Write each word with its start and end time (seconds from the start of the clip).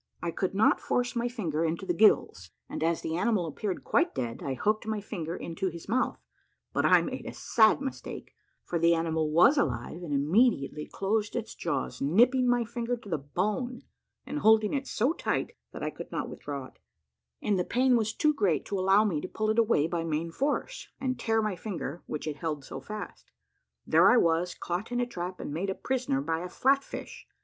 I 0.19 0.31
could 0.31 0.55
not 0.55 0.79
force 0.79 1.15
my 1.15 1.27
finger 1.27 1.63
into 1.63 1.85
the 1.85 1.93
gills; 1.93 2.49
and 2.67 2.83
as 2.83 3.03
the 3.03 3.15
animal 3.15 3.45
appeared 3.45 3.83
quite 3.83 4.15
dead, 4.15 4.41
I 4.41 4.55
hooked 4.55 4.87
my 4.87 4.99
finger 4.99 5.35
into 5.37 5.67
his 5.69 5.87
mouth; 5.87 6.17
but 6.73 6.87
I 6.87 7.03
made 7.03 7.27
a 7.27 7.33
sad 7.33 7.81
mistake, 7.81 8.33
for 8.63 8.79
the 8.79 8.95
animal 8.95 9.29
was 9.29 9.59
alive, 9.59 10.01
and 10.01 10.11
immediately 10.11 10.87
closed 10.87 11.35
its 11.35 11.53
jaws, 11.53 12.01
nipping 12.01 12.47
my 12.49 12.63
finger 12.63 12.97
to 12.97 13.09
the 13.09 13.19
bone, 13.19 13.83
and 14.25 14.39
holding 14.39 14.73
it 14.73 14.87
so 14.87 15.13
tight 15.13 15.51
that 15.71 15.83
I 15.83 15.91
could 15.91 16.11
not 16.11 16.29
withdraw 16.31 16.65
it, 16.65 16.79
and 17.39 17.59
the 17.59 17.63
pain 17.63 17.95
was 17.95 18.11
too 18.11 18.33
great 18.33 18.65
to 18.65 18.79
allow 18.79 19.03
me 19.05 19.21
to 19.21 19.27
pull 19.27 19.51
it 19.51 19.59
away 19.59 19.85
by 19.85 20.03
main 20.03 20.31
force, 20.31 20.87
and 20.99 21.19
tear 21.19 21.43
my 21.43 21.55
finger, 21.55 22.01
which 22.07 22.25
it 22.25 22.37
held 22.37 22.65
so 22.65 22.79
fast. 22.81 23.29
There 23.85 24.09
I 24.11 24.17
was, 24.17 24.55
caught 24.55 24.91
in 24.91 24.99
a 24.99 25.05
trap, 25.05 25.39
and 25.39 25.53
made 25.53 25.69
a 25.69 25.75
prisoner 25.75 26.21
by 26.21 26.39
a 26.39 26.49
flatfish. 26.49 27.27